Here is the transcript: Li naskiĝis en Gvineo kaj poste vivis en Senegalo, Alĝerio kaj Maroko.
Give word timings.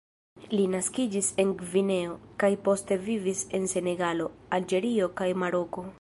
Li 0.53 0.63
naskiĝis 0.75 1.27
en 1.43 1.51
Gvineo 1.59 2.15
kaj 2.45 2.51
poste 2.69 2.99
vivis 3.09 3.45
en 3.59 3.69
Senegalo, 3.75 4.29
Alĝerio 4.59 5.15
kaj 5.21 5.33
Maroko. 5.45 5.87